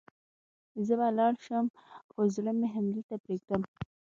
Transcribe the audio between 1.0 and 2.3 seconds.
لاړ شم، خو